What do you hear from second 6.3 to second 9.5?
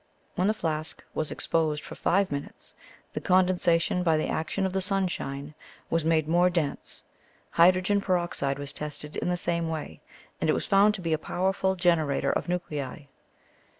dense. Hydrogen peroxide was tested in the